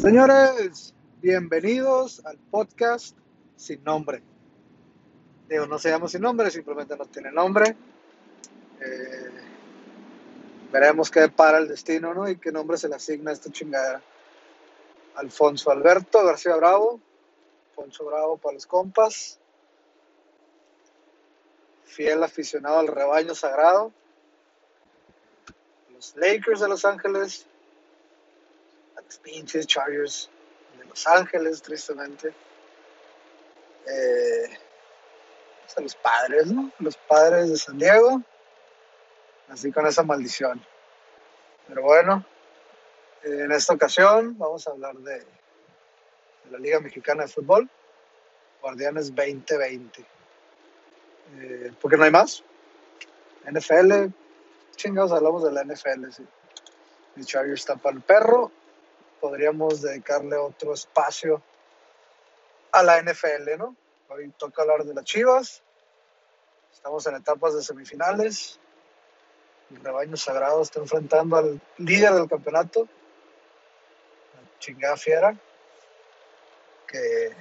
Señores, 0.00 0.94
bienvenidos 1.20 2.24
al 2.24 2.38
podcast 2.38 3.16
sin 3.56 3.82
nombre. 3.82 4.22
Digo, 5.48 5.66
no 5.66 5.76
se 5.80 5.90
llama 5.90 6.06
sin 6.06 6.22
nombre, 6.22 6.52
simplemente 6.52 6.96
no 6.96 7.04
tiene 7.06 7.32
nombre. 7.32 7.76
Eh, 8.80 9.30
veremos 10.70 11.10
qué 11.10 11.28
para 11.28 11.58
el 11.58 11.66
destino, 11.66 12.14
¿no? 12.14 12.28
Y 12.28 12.36
qué 12.36 12.52
nombre 12.52 12.78
se 12.78 12.88
le 12.88 12.94
asigna 12.94 13.32
a 13.32 13.34
esta 13.34 13.50
chingadera. 13.50 14.00
Alfonso 15.16 15.72
Alberto 15.72 16.24
García 16.24 16.54
Bravo, 16.54 17.00
Alfonso 17.70 18.04
Bravo 18.04 18.36
para 18.36 18.54
los 18.54 18.66
compas, 18.66 19.40
fiel 21.86 22.22
aficionado 22.22 22.78
al 22.78 22.86
rebaño 22.86 23.34
sagrado, 23.34 23.92
los 25.92 26.14
Lakers 26.14 26.60
de 26.60 26.68
Los 26.68 26.84
Ángeles, 26.84 27.48
los 29.08 29.18
pinches 29.18 29.66
Chargers 29.66 30.30
de 30.78 30.84
Los 30.84 31.06
Ángeles, 31.06 31.62
tristemente. 31.62 32.32
Eh, 33.86 34.58
a 35.76 35.80
los 35.80 35.94
padres, 35.94 36.46
¿no? 36.46 36.70
Los 36.78 36.96
padres 36.96 37.50
de 37.50 37.56
San 37.56 37.78
Diego. 37.78 38.22
Así 39.48 39.72
con 39.72 39.86
esa 39.86 40.02
maldición. 40.02 40.62
Pero 41.66 41.82
bueno, 41.82 42.24
en 43.22 43.50
esta 43.52 43.74
ocasión 43.74 44.36
vamos 44.36 44.66
a 44.66 44.72
hablar 44.72 44.96
de, 44.96 45.18
de 45.18 46.50
la 46.50 46.58
Liga 46.58 46.80
Mexicana 46.80 47.22
de 47.22 47.28
Fútbol, 47.28 47.68
Guardianes 48.60 49.14
2020. 49.14 50.04
Eh, 51.36 51.72
porque 51.80 51.96
no 51.96 52.04
hay 52.04 52.10
más. 52.10 52.42
NFL, 53.50 54.12
chingados 54.76 55.12
hablamos 55.12 55.44
de 55.44 55.52
la 55.52 55.64
NFL, 55.64 56.10
sí. 56.10 56.26
El 57.16 57.24
Chargers 57.24 57.60
está 57.60 57.76
para 57.76 57.96
el 57.96 58.02
perro. 58.02 58.52
Podríamos 59.20 59.82
dedicarle 59.82 60.36
otro 60.36 60.74
espacio 60.74 61.42
a 62.72 62.82
la 62.82 63.02
NFL, 63.02 63.56
¿no? 63.58 63.76
Hoy 64.08 64.32
toca 64.38 64.62
hablar 64.62 64.84
de 64.84 64.94
las 64.94 65.04
Chivas. 65.04 65.62
Estamos 66.72 67.06
en 67.06 67.16
etapas 67.16 67.54
de 67.54 67.62
semifinales. 67.62 68.60
El 69.70 69.82
rebaño 69.82 70.16
sagrado 70.16 70.62
está 70.62 70.80
enfrentando 70.80 71.36
al 71.36 71.60
líder 71.76 72.14
del 72.14 72.28
campeonato, 72.28 72.88
la 74.34 74.58
chingada 74.58 74.96
fiera, 74.96 75.36
que, 76.86 77.32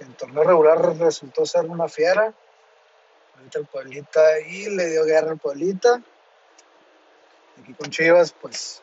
en 0.00 0.12
torneo 0.14 0.42
regular 0.42 0.96
resultó 0.98 1.46
ser 1.46 1.66
una 1.66 1.88
fiera. 1.88 2.34
Ahorita 3.36 3.58
el 3.60 3.66
Pueblita 3.66 4.26
ahí 4.26 4.68
le 4.74 4.88
dio 4.90 5.04
guerra 5.04 5.32
al 5.32 5.38
Pueblita. 5.38 6.02
Aquí 7.60 7.74
con 7.74 7.90
Chivas, 7.90 8.32
pues, 8.32 8.82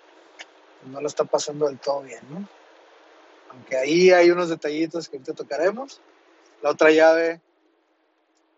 no 0.86 1.02
lo 1.02 1.08
está 1.08 1.24
pasando 1.24 1.68
del 1.68 1.80
todo 1.80 2.02
bien, 2.02 2.22
¿no? 2.30 2.48
Aunque 3.50 3.78
ahí 3.78 4.12
hay 4.12 4.32
unos 4.32 4.50
detallitos 4.50 5.08
que 5.08 5.18
ahorita 5.18 5.34
tocaremos. 5.34 6.02
La 6.62 6.72
otra 6.72 6.92
llave, 6.92 7.42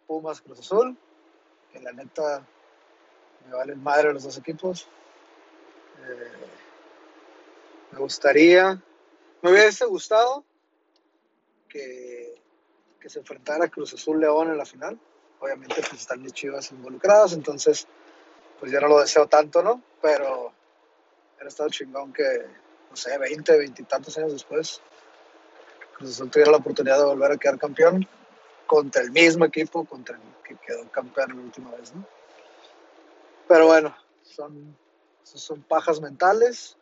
Pumas 0.08 0.42
Cruz 0.42 0.60
Azul, 0.60 0.98
que 1.72 1.80
la 1.80 1.92
neta 1.92 2.46
me 3.46 3.56
valen 3.56 3.84
madre 3.84 4.14
los 4.14 4.24
dos 4.24 4.38
equipos. 4.38 4.88
Eh, 6.08 6.32
me 7.92 8.00
gustaría, 8.00 8.82
me 9.42 9.52
hubiese 9.52 9.86
gustado 9.86 10.46
que, 11.68 12.42
que 13.00 13.10
se 13.10 13.20
enfrentara 13.20 13.68
Cruz 13.68 13.94
Azul 13.94 14.20
León 14.20 14.50
en 14.50 14.58
la 14.58 14.66
final. 14.66 15.00
Obviamente, 15.40 15.76
pues 15.76 16.02
están 16.02 16.22
mis 16.22 16.34
chivas 16.34 16.72
involucradas, 16.72 17.34
entonces, 17.34 17.88
pues 18.60 18.72
ya 18.72 18.80
no 18.80 18.88
lo 18.88 19.02
deseo 19.02 19.28
tanto, 19.28 19.62
¿no? 19.62 19.82
Pero 20.02 20.55
era 21.46 21.50
estado 21.50 21.70
chingón 21.70 22.12
que, 22.12 22.24
no 22.90 22.96
sé, 22.96 23.16
20, 23.16 23.58
20 23.58 23.82
y 23.84 23.86
tantos 23.86 24.18
años 24.18 24.34
después, 24.34 24.82
Cruz 25.96 26.10
Azul 26.10 26.32
tuviera 26.32 26.52
la 26.52 26.58
oportunidad 26.58 26.98
de 26.98 27.06
volver 27.06 27.34
a 27.34 27.38
quedar 27.38 27.60
campeón 27.60 28.08
contra 28.66 29.04
el 29.04 29.12
mismo 29.12 29.46
equipo 29.46 29.86
contra 29.86 30.16
el 30.16 30.22
que 30.44 30.56
quedó 30.56 30.90
campeón 30.90 31.36
la 31.36 31.44
última 31.44 31.70
vez, 31.72 31.94
¿no? 31.94 32.04
Pero 33.48 33.68
bueno, 33.68 33.96
son, 34.24 34.76
son 35.22 35.62
pajas 35.62 36.02
mentales. 36.02 36.78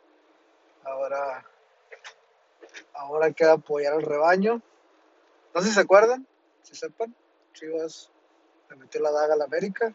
Ahora, 0.82 1.44
ahora 2.94 3.32
queda 3.32 3.52
apoyar 3.52 3.92
al 3.92 4.02
rebaño. 4.02 4.62
No 5.54 5.60
sé 5.60 5.68
si 5.68 5.74
se 5.74 5.80
acuerdan, 5.80 6.26
si 6.62 6.74
sepan, 6.74 7.14
Chivas 7.52 8.10
le 8.70 8.76
metió 8.76 9.02
la 9.02 9.12
daga 9.12 9.34
a 9.34 9.36
la 9.36 9.44
América. 9.44 9.94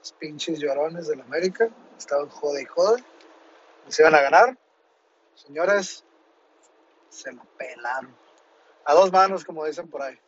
Los 0.00 0.12
pinches 0.14 0.58
llorones 0.58 1.06
de 1.06 1.14
la 1.14 1.22
América 1.22 1.68
estaban 1.96 2.28
jode 2.28 2.62
y 2.62 2.64
jode. 2.64 3.04
Les 3.86 3.98
iban 3.98 4.14
a 4.14 4.20
ganar. 4.20 4.58
Señores, 5.34 6.04
se 7.08 7.32
la 7.32 7.44
pelaron. 7.56 8.14
A 8.84 8.94
dos 8.94 9.12
manos, 9.12 9.44
como 9.44 9.64
dicen 9.64 9.88
por 9.88 10.02
ahí. 10.02 10.18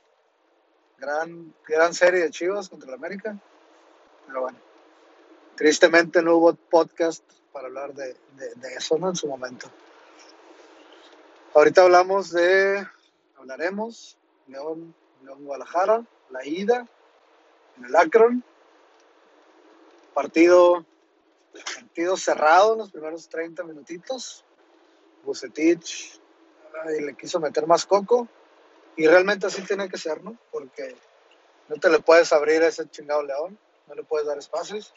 Gran, 0.98 1.54
gran 1.66 1.93
serie 1.93 2.22
de 2.22 2.31
Chivas 2.31 2.69
contra 2.69 2.91
la 2.91 2.97
América. 2.97 3.37
Pero 4.26 4.43
bueno, 4.43 4.59
tristemente 5.56 6.22
no 6.22 6.37
hubo 6.37 6.54
podcast 6.54 7.25
para 7.53 7.66
hablar 7.66 7.94
de, 7.94 8.16
de, 8.37 8.54
de 8.56 8.75
eso, 8.75 8.98
¿no? 8.98 9.09
En 9.09 9.16
su 9.16 9.26
momento. 9.26 9.70
Ahorita 11.54 11.82
hablamos 11.82 12.32
de, 12.32 12.84
hablaremos, 13.38 14.19
León, 14.48 14.94
León 15.22 15.44
Guadalajara, 15.44 16.04
la 16.31 16.44
ida 16.44 16.87
en 17.76 17.84
el 17.84 17.97
Akron. 17.97 18.44
Partido, 20.14 20.84
partido 21.62 22.16
cerrado 22.16 22.72
en 22.72 22.78
los 22.81 22.91
primeros 22.91 23.28
30 23.28 23.62
minutitos. 23.65 24.44
Bucetich 25.25 26.20
ay, 26.84 27.00
le 27.00 27.15
quiso 27.15 27.41
meter 27.41 27.66
más 27.66 27.87
coco. 27.87 28.28
Y 28.97 29.06
realmente 29.06 29.47
así 29.47 29.62
tiene 29.62 29.88
que 29.88 29.98
ser, 29.98 30.22
¿no? 30.22 30.37
Porque 30.50 30.97
no 31.69 31.76
te 31.76 31.88
le 31.88 32.00
puedes 32.00 32.32
abrir 32.32 32.62
a 32.62 32.69
ese 32.69 32.88
chingado 32.91 33.22
León, 33.22 33.59
no 33.88 33.94
le 33.94 34.04
puedes 34.04 34.26
dar 34.26 34.38
espacios. 34.38 34.94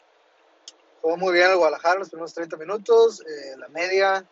Jugó 1.00 1.16
muy 1.16 1.32
bien 1.32 1.50
el 1.50 1.56
Guadalajara 1.56 2.00
los 2.00 2.08
primeros 2.08 2.34
30 2.34 2.56
minutos, 2.56 3.20
eh, 3.20 3.56
la 3.56 3.68
media 3.68 4.24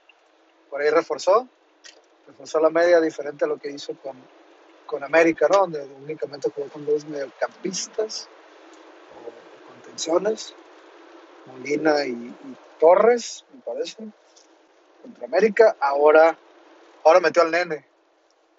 por 0.70 0.80
ahí 0.80 0.90
reforzó, 0.90 1.48
reforzó 2.26 2.60
la 2.60 2.70
media 2.70 3.00
diferente 3.00 3.44
a 3.44 3.48
lo 3.48 3.56
que 3.56 3.70
hizo 3.70 3.96
con, 4.00 4.16
con 4.84 5.02
América, 5.02 5.48
¿no? 5.50 5.60
Donde 5.60 5.84
únicamente 5.84 6.50
jugó 6.50 6.68
con 6.68 6.84
dos 6.84 7.04
mediocampistas 7.06 8.28
o 9.14 9.72
contenciones, 9.72 10.54
Molina 11.46 12.04
y, 12.04 12.34
Torres, 12.78 13.44
me 13.52 13.60
parece, 13.60 14.04
contra 15.02 15.26
América. 15.26 15.76
Ahora, 15.80 16.36
ahora 17.04 17.20
metió 17.20 17.42
al 17.42 17.50
Nene, 17.50 17.84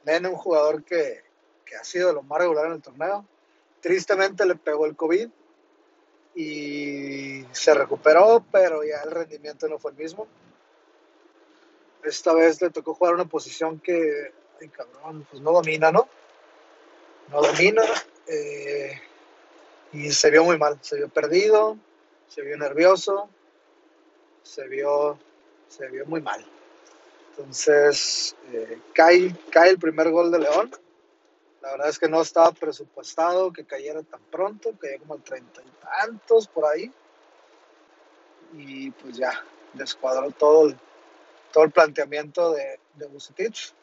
Nene, 0.06 0.28
un 0.28 0.36
jugador 0.36 0.84
que, 0.84 1.24
que 1.66 1.76
ha 1.76 1.84
sido 1.84 2.14
lo 2.14 2.24
más 2.24 2.40
regular 2.40 2.68
en 2.68 2.74
el 2.74 2.82
torneo. 2.82 3.26
Tristemente 3.82 4.46
le 4.46 4.56
pegó 4.56 4.86
el 4.86 4.96
COVID 4.96 5.30
y 6.36 7.46
se 7.52 7.74
recuperó, 7.74 8.46
pero 8.52 8.84
ya 8.84 9.02
el 9.04 9.12
rendimiento 9.12 9.68
no 9.68 9.80
fue 9.80 9.92
el 9.92 9.98
mismo. 9.98 10.28
Esta 12.04 12.34
vez 12.34 12.62
le 12.62 12.70
tocó 12.70 12.94
jugar 12.94 13.16
una 13.16 13.26
posición 13.26 13.80
que, 13.80 14.32
ay 14.62 14.70
cabrón, 14.70 15.28
pues 15.30 15.42
no 15.42 15.52
domina, 15.52 15.92
¿no? 15.92 16.08
No 17.30 17.42
domina 17.42 17.84
eh, 18.28 19.02
y 19.94 20.12
se 20.12 20.30
vio 20.30 20.44
muy 20.44 20.58
mal, 20.58 20.78
se 20.82 20.98
vio 20.98 21.10
perdido, 21.10 21.78
se 22.28 22.42
vio 22.42 22.58
nervioso, 22.58 23.30
se 24.44 24.68
vio, 24.68 25.18
se 25.68 25.88
vio 25.90 26.06
muy 26.06 26.22
mal. 26.22 26.46
Entonces, 27.32 28.36
eh, 28.52 28.80
cae, 28.94 29.36
cae 29.52 29.70
el 29.70 29.80
primer 29.80 30.10
gol 30.12 30.32
de 30.32 30.40
León. 30.40 30.72
La 31.62 31.72
verdad 31.72 31.90
es 31.90 32.00
que 32.00 32.08
no 32.08 32.22
estaba 32.22 32.52
presupuestado 32.52 33.52
que 33.52 33.66
cayera 33.66 34.02
tan 34.04 34.22
pronto, 34.32 34.74
caía 34.80 35.00
como 35.00 35.16
al 35.16 35.24
treinta 35.24 35.62
y 35.62 35.72
tantos 35.82 36.48
por 36.48 36.66
ahí. 36.66 36.92
Y 38.54 38.92
pues 38.92 39.18
ya, 39.18 39.44
descuadró 39.74 40.32
todo 40.32 40.70
el, 40.70 40.78
todo 41.52 41.64
el 41.66 41.72
planteamiento 41.72 42.54
de, 42.54 42.80
de 42.96 43.08
Bucetich. 43.08 43.74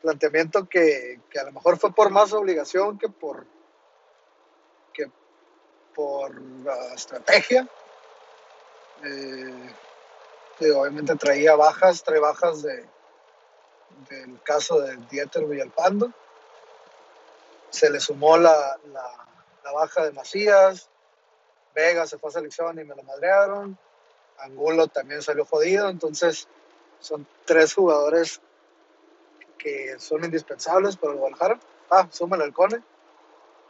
Planteamiento 0.00 0.68
que, 0.68 1.20
que, 1.30 1.38
a 1.38 1.44
lo 1.44 1.52
mejor 1.52 1.78
fue 1.78 1.92
por 1.92 2.10
más 2.10 2.32
obligación 2.32 2.98
que 2.98 3.08
por, 3.08 3.46
por 5.94 6.38
uh, 6.38 6.94
estrategia. 6.94 7.68
Eh, 9.04 9.74
que 10.58 10.70
obviamente 10.70 11.16
traía 11.16 11.56
bajas, 11.56 12.02
trae 12.04 12.20
bajas 12.20 12.62
de, 12.62 12.86
del 14.08 14.40
caso 14.42 14.80
de 14.80 14.96
Dieter 15.10 15.44
Villalpando. 15.44 16.12
Se 17.70 17.90
le 17.90 18.00
sumó 18.00 18.36
la, 18.36 18.78
la, 18.92 19.72
baja 19.72 20.04
de 20.04 20.12
Macías, 20.12 20.90
Vega 21.74 22.06
se 22.06 22.18
fue 22.18 22.28
a 22.28 22.34
selección 22.34 22.78
y 22.78 22.84
me 22.84 22.94
lo 22.94 23.02
madrearon, 23.02 23.78
Angulo 24.38 24.88
también 24.88 25.22
salió 25.22 25.46
jodido, 25.46 25.88
entonces 25.88 26.46
son 27.00 27.26
tres 27.46 27.72
jugadores 27.72 28.42
que 29.56 29.98
son 29.98 30.24
indispensables 30.24 30.96
para 30.96 31.14
el 31.14 31.18
Guadalajara. 31.20 31.58
Ah, 31.90 32.06
súmale 32.10 32.44
el 32.44 32.52
Cone, 32.52 32.82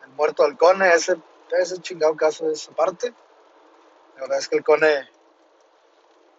el 0.05 0.11
muerto 0.17 0.43
del 0.43 0.57
Cone, 0.57 0.93
ese, 0.93 1.17
ese 1.61 1.81
chingado 1.81 2.17
caso 2.17 2.51
es 2.51 2.69
aparte. 2.69 3.13
La 4.15 4.23
verdad 4.23 4.39
es 4.39 4.49
que 4.49 4.57
el 4.57 4.65
Cone 4.65 5.09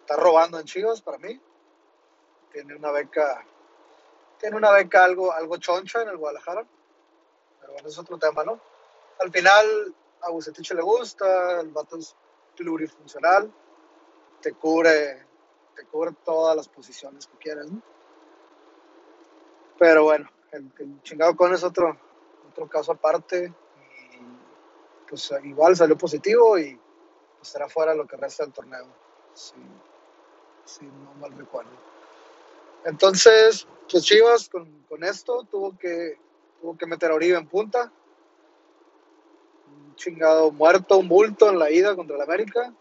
está 0.00 0.16
robando 0.16 0.58
en 0.58 0.64
Chivas 0.64 1.00
para 1.00 1.18
mí. 1.18 1.40
tiene 2.52 2.76
una 2.76 2.90
beca, 2.90 3.44
tiene 4.38 4.56
una 4.56 4.70
beca 4.70 5.04
algo, 5.04 5.32
algo 5.32 5.56
choncha 5.56 6.02
en 6.02 6.08
el 6.08 6.16
Guadalajara, 6.16 6.64
pero 7.60 7.72
bueno, 7.72 7.88
es 7.88 7.98
otro 7.98 8.18
tema, 8.18 8.44
¿no? 8.44 8.60
Al 9.18 9.30
final, 9.32 9.94
a 10.20 10.30
Bucetich 10.30 10.72
le 10.72 10.82
gusta, 10.82 11.60
el 11.60 11.70
vato 11.70 11.96
es 11.96 12.14
plurifuncional, 12.56 13.52
te 14.40 14.52
cubre, 14.52 15.26
te 15.74 15.84
cubre 15.86 16.12
todas 16.24 16.54
las 16.54 16.68
posiciones 16.68 17.26
que 17.26 17.38
quieras, 17.38 17.70
¿no? 17.70 17.82
Pero 19.78 20.04
bueno, 20.04 20.30
el, 20.52 20.70
el 20.78 21.02
chingado 21.02 21.34
con 21.34 21.52
es 21.52 21.64
otro, 21.64 21.98
otro 22.50 22.68
caso 22.68 22.92
aparte, 22.92 23.52
pues 25.14 25.32
igual 25.44 25.76
salió 25.76 25.96
positivo 25.96 26.58
y 26.58 26.76
pues 27.38 27.48
será 27.48 27.68
fuera 27.68 27.94
lo 27.94 28.04
que 28.04 28.16
resta 28.16 28.42
del 28.42 28.52
torneo, 28.52 28.84
si, 29.32 29.54
no 30.82 31.14
mal 31.20 31.30
recuerdo. 31.38 31.70
Entonces, 32.84 33.64
pues 33.88 34.02
Chivas 34.02 34.48
con, 34.48 34.82
con 34.88 35.04
esto 35.04 35.44
tuvo 35.44 35.78
que, 35.78 36.18
tuvo 36.60 36.76
que 36.76 36.86
meter 36.86 37.12
a 37.12 37.14
Oribe 37.14 37.38
en 37.38 37.46
punta, 37.46 37.92
un 39.68 39.94
chingado 39.94 40.50
muerto, 40.50 40.98
un 40.98 41.06
bulto 41.06 41.48
en 41.48 41.60
la 41.60 41.70
ida 41.70 41.94
contra 41.94 42.16
el 42.16 42.22
América, 42.22 42.74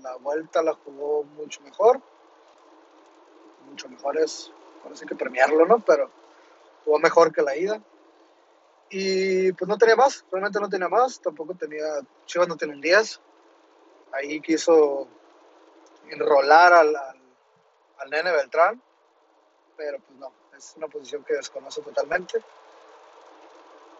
la 0.00 0.14
vuelta 0.16 0.62
la 0.62 0.74
jugó 0.74 1.24
mucho 1.24 1.60
mejor, 1.62 2.00
mucho 3.68 3.88
mejor 3.88 4.16
es, 4.16 4.52
parece 4.84 5.06
que 5.06 5.16
premiarlo, 5.16 5.66
¿no? 5.66 5.80
Pero 5.80 6.08
jugó 6.84 7.00
mejor 7.00 7.32
que 7.32 7.42
la 7.42 7.56
ida. 7.56 7.82
Y 8.90 9.52
pues 9.52 9.68
no 9.68 9.78
tenía 9.78 9.94
más, 9.94 10.24
realmente 10.32 10.58
no 10.58 10.68
tenía 10.68 10.88
más, 10.88 11.20
tampoco 11.20 11.54
tenía, 11.54 12.00
Chivas 12.26 12.48
no 12.48 12.56
tiene 12.56 12.74
un 12.74 12.80
10. 12.80 13.20
Ahí 14.12 14.40
quiso 14.40 15.06
enrolar 16.08 16.72
al, 16.72 16.96
al, 16.96 18.10
nene 18.10 18.32
Beltrán, 18.32 18.82
pero 19.76 19.98
pues 20.00 20.18
no, 20.18 20.32
es 20.56 20.74
una 20.76 20.88
posición 20.88 21.22
que 21.22 21.34
desconoce 21.34 21.80
totalmente. 21.82 22.42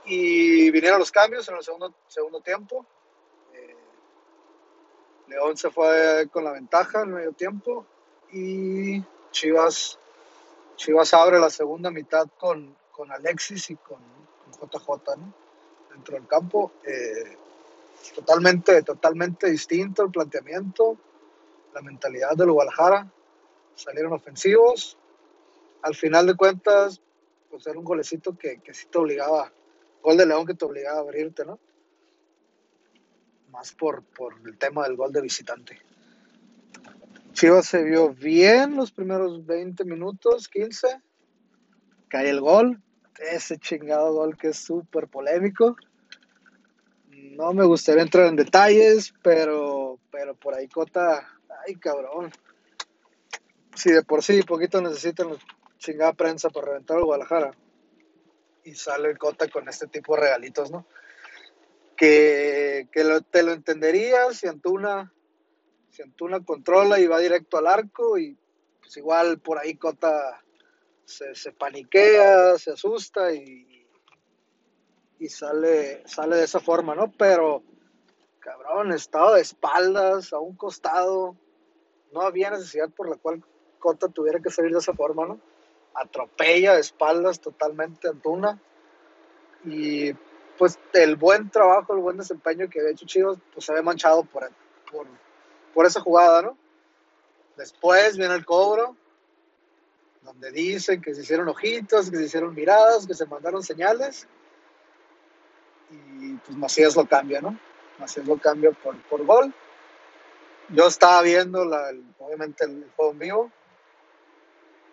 Y 0.06 0.72
vinieron 0.72 0.98
los 0.98 1.12
cambios 1.12 1.48
en 1.48 1.56
el 1.56 1.62
segundo, 1.62 1.94
segundo 2.08 2.40
tiempo. 2.40 2.84
Eh, 3.54 3.76
León 5.28 5.56
se 5.56 5.70
fue 5.70 6.28
con 6.32 6.42
la 6.42 6.50
ventaja 6.50 7.02
en 7.02 7.14
medio 7.14 7.32
tiempo 7.32 7.86
y 8.32 9.00
Chivas, 9.30 10.00
Chivas 10.74 11.14
abre 11.14 11.38
la 11.38 11.50
segunda 11.50 11.92
mitad 11.92 12.26
con, 12.38 12.76
con 12.90 13.12
Alexis 13.12 13.70
y 13.70 13.76
con 13.76 14.19
JJ 14.60 15.16
¿no? 15.16 15.34
dentro 15.92 16.14
del 16.14 16.26
campo. 16.26 16.72
Eh, 16.84 17.36
totalmente, 18.14 18.82
totalmente 18.82 19.50
distinto 19.50 20.04
el 20.04 20.10
planteamiento, 20.10 20.96
la 21.74 21.82
mentalidad 21.82 22.36
del 22.36 22.52
Guadalajara. 22.52 23.10
Salieron 23.74 24.12
ofensivos. 24.12 24.96
Al 25.82 25.94
final 25.94 26.26
de 26.26 26.36
cuentas, 26.36 27.00
pues 27.50 27.66
era 27.66 27.78
un 27.78 27.84
golecito 27.84 28.36
que, 28.36 28.60
que 28.60 28.74
sí 28.74 28.86
te 28.86 28.98
obligaba, 28.98 29.50
gol 30.02 30.16
de 30.16 30.26
León 30.26 30.46
que 30.46 30.54
te 30.54 30.64
obligaba 30.64 30.98
a 30.98 31.02
abrirte, 31.02 31.44
¿no? 31.44 31.58
Más 33.50 33.72
por, 33.72 34.04
por 34.04 34.34
el 34.44 34.56
tema 34.58 34.84
del 34.84 34.96
gol 34.96 35.12
de 35.12 35.22
visitante. 35.22 35.80
Chivas 37.32 37.66
se 37.66 37.82
vio 37.82 38.12
bien 38.12 38.76
los 38.76 38.92
primeros 38.92 39.46
20 39.46 39.84
minutos, 39.84 40.48
15. 40.48 41.00
Cae 42.08 42.28
el 42.28 42.40
gol, 42.40 42.82
ese 43.18 43.58
chingado 43.58 44.12
gol 44.12 44.36
que 44.36 44.48
es 44.48 44.58
súper 44.58 45.08
polémico. 45.08 45.76
No 47.10 47.52
me 47.52 47.64
gustaría 47.64 48.02
entrar 48.02 48.26
en 48.26 48.36
detalles, 48.36 49.12
pero, 49.22 49.98
pero 50.10 50.34
por 50.34 50.54
ahí 50.54 50.68
Cota, 50.68 51.26
ay 51.66 51.74
cabrón. 51.76 52.30
Si 53.74 53.90
de 53.92 54.02
por 54.02 54.22
sí 54.22 54.42
poquito 54.42 54.80
necesitan 54.80 55.36
chingada 55.78 56.12
prensa 56.12 56.50
para 56.50 56.68
reventar 56.68 56.98
el 56.98 57.04
Guadalajara. 57.04 57.52
Y 58.64 58.74
sale 58.74 59.16
Cota 59.16 59.48
con 59.48 59.68
este 59.68 59.86
tipo 59.86 60.14
de 60.14 60.22
regalitos, 60.22 60.70
¿no? 60.70 60.86
Que, 61.96 62.88
que 62.92 63.20
te 63.30 63.42
lo 63.42 63.52
entenderías 63.52 64.36
si 64.36 64.46
Antuna, 64.46 65.12
si 65.90 66.02
Antuna 66.02 66.42
controla 66.44 66.98
y 66.98 67.06
va 67.06 67.18
directo 67.18 67.58
al 67.58 67.66
arco 67.66 68.18
y 68.18 68.38
pues 68.80 68.96
igual 68.96 69.38
por 69.40 69.58
ahí 69.58 69.76
Cota 69.76 70.42
se, 71.10 71.34
se 71.34 71.52
paniquea, 71.52 72.56
se 72.56 72.72
asusta 72.72 73.32
y, 73.32 73.86
y 75.18 75.28
sale, 75.28 76.02
sale 76.06 76.36
de 76.36 76.44
esa 76.44 76.60
forma, 76.60 76.94
¿no? 76.94 77.12
Pero, 77.12 77.62
cabrón, 78.38 78.92
estado 78.92 79.34
de 79.34 79.42
espaldas, 79.42 80.32
a 80.32 80.38
un 80.38 80.56
costado, 80.56 81.36
no 82.12 82.22
había 82.22 82.50
necesidad 82.50 82.88
por 82.90 83.08
la 83.08 83.16
cual 83.16 83.44
Cota 83.78 84.08
tuviera 84.08 84.40
que 84.40 84.50
salir 84.50 84.72
de 84.72 84.78
esa 84.78 84.94
forma, 84.94 85.26
¿no? 85.26 85.40
Atropella 85.94 86.74
de 86.74 86.80
espaldas 86.80 87.40
totalmente 87.40 88.08
Antuna 88.08 88.60
y 89.64 90.12
pues 90.56 90.78
el 90.92 91.16
buen 91.16 91.50
trabajo, 91.50 91.94
el 91.94 92.00
buen 92.00 92.18
desempeño 92.18 92.68
que 92.68 92.80
había 92.80 92.92
hecho 92.92 93.06
Chivas, 93.06 93.38
pues 93.52 93.64
se 93.64 93.72
había 93.72 93.82
manchado 93.82 94.24
por, 94.24 94.48
por, 94.90 95.06
por 95.74 95.86
esa 95.86 96.00
jugada, 96.00 96.42
¿no? 96.42 96.58
Después 97.56 98.16
viene 98.16 98.34
el 98.34 98.44
cobro, 98.44 98.96
donde 100.22 100.50
dicen 100.50 101.00
que 101.00 101.14
se 101.14 101.22
hicieron 101.22 101.48
ojitos, 101.48 102.10
que 102.10 102.16
se 102.16 102.24
hicieron 102.24 102.54
miradas, 102.54 103.06
que 103.06 103.14
se 103.14 103.26
mandaron 103.26 103.62
señales. 103.62 104.26
Y 105.90 106.34
pues 106.34 106.56
Macías 106.56 106.94
lo 106.94 107.06
cambia, 107.06 107.40
¿no? 107.40 107.58
Macías 107.98 108.26
lo 108.26 108.36
cambia 108.36 108.70
por, 108.72 108.96
por 109.04 109.24
gol. 109.24 109.52
Yo 110.68 110.86
estaba 110.86 111.22
viendo, 111.22 111.64
la, 111.64 111.92
obviamente, 112.18 112.64
el 112.64 112.90
juego 112.94 113.12
en 113.12 113.18
vivo. 113.18 113.52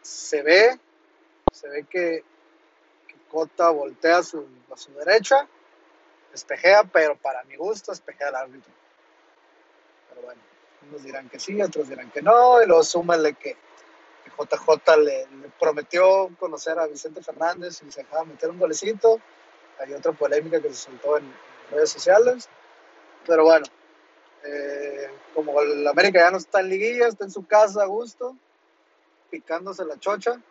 Se 0.01 0.41
ve, 0.41 0.79
se 1.51 1.67
ve 1.69 1.83
que, 1.83 2.23
que 3.07 3.15
Cota 3.29 3.69
voltea 3.69 4.19
a 4.19 4.23
su, 4.23 4.47
a 4.71 4.77
su 4.77 4.93
derecha, 4.93 5.47
espejea, 6.33 6.83
pero 6.85 7.17
para 7.17 7.43
mi 7.43 7.55
gusto 7.57 7.91
espejea 7.91 8.29
al 8.29 8.35
árbitro. 8.35 8.71
Pero 10.09 10.21
bueno, 10.21 10.41
unos 10.87 11.03
dirán 11.03 11.29
que 11.29 11.39
sí, 11.39 11.61
otros 11.61 11.89
dirán 11.89 12.09
que 12.11 12.21
no, 12.21 12.63
y 12.63 12.65
luego 12.65 12.83
súmale 12.83 13.33
que 13.33 13.57
JJ 14.29 14.97
le, 14.97 15.27
le, 15.27 15.49
prometió 15.59 16.29
conocer 16.39 16.77
a 16.79 16.87
Vicente 16.87 17.21
Fernández 17.21 17.81
y 17.87 17.91
se 17.91 18.03
dejaba 18.03 18.25
meter 18.25 18.49
un 18.49 18.59
golecito. 18.59 19.19
Hay 19.79 19.93
otra 19.93 20.11
polémica 20.11 20.61
que 20.61 20.69
se 20.69 20.75
soltó 20.75 21.17
en, 21.17 21.31
redes 21.71 21.89
sociales. 21.89 22.49
Pero 23.25 23.43
bueno, 23.43 23.65
eh, 24.43 25.09
como 25.33 25.61
el 25.61 25.85
América 25.87 26.19
ya 26.19 26.31
no 26.31 26.37
está 26.37 26.61
en 26.61 26.69
liguilla, 26.69 27.07
está 27.07 27.25
en 27.25 27.31
su 27.31 27.45
casa 27.45 27.83
a 27.83 27.87
gusto, 27.87 28.35
picándose 29.29 29.83
la 29.85 29.99
chocha, 29.99 30.41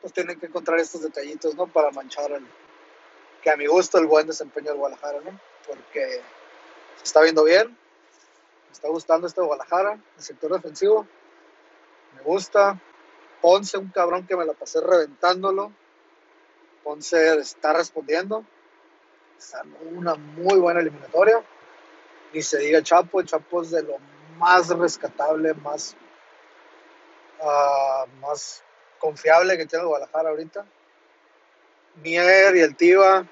pues 0.00 0.12
tienen 0.12 0.40
que 0.40 0.46
encontrar 0.46 0.78
estos 0.78 1.02
detallitos, 1.02 1.54
¿no? 1.54 1.66
Para 1.66 1.90
manchar 1.90 2.32
el, 2.32 2.46
que 3.42 3.50
a 3.50 3.56
mi 3.56 3.66
gusto 3.66 3.98
el 3.98 4.06
buen 4.06 4.26
desempeño 4.26 4.70
del 4.70 4.78
Guadalajara, 4.78 5.20
¿no? 5.20 5.38
Porque 5.66 6.22
se 6.96 7.04
está 7.04 7.20
viendo 7.20 7.44
bien, 7.44 7.68
me 7.68 8.72
está 8.72 8.88
gustando 8.88 9.26
este 9.26 9.42
Guadalajara, 9.42 10.00
el 10.16 10.22
sector 10.22 10.52
defensivo, 10.52 11.06
me 12.16 12.22
gusta, 12.22 12.80
Ponce, 13.40 13.78
un 13.78 13.88
cabrón 13.88 14.26
que 14.26 14.36
me 14.36 14.44
la 14.44 14.52
pasé 14.52 14.80
reventándolo. 14.80 15.72
Ponce 16.84 17.38
está 17.38 17.72
respondiendo. 17.72 18.44
Está 19.38 19.62
en 19.62 19.96
una 19.96 20.14
muy 20.14 20.58
buena 20.58 20.80
eliminatoria. 20.80 21.42
Ni 22.32 22.42
se 22.42 22.58
diga 22.58 22.82
Chapo. 22.82 23.22
Chapo 23.22 23.62
es 23.62 23.70
de 23.70 23.82
lo 23.82 23.98
más 24.36 24.68
rescatable, 24.68 25.54
más, 25.54 25.96
uh, 27.40 28.06
más 28.20 28.62
confiable 28.98 29.56
que 29.56 29.66
tiene 29.66 29.82
el 29.82 29.88
Guadalajara 29.88 30.30
ahorita. 30.30 30.66
Mier 32.02 32.56
y 32.56 32.60
el 32.60 32.76
Tiva, 32.76 33.26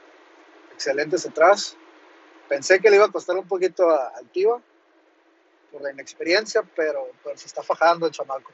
excelentes 0.73 1.25
atrás. 1.27 1.77
Pensé 2.49 2.81
que 2.81 2.91
le 2.91 2.97
iba 2.97 3.07
a 3.07 3.13
costar 3.13 3.37
un 3.37 3.47
poquito 3.47 3.91
al 3.91 4.29
Tiva 4.31 4.61
por 5.71 5.83
la 5.83 5.93
inexperiencia, 5.93 6.63
pero, 6.75 7.11
pero 7.23 7.37
se 7.37 7.47
está 7.47 7.63
fajando 7.63 8.07
el 8.07 8.13
chamaco. 8.13 8.51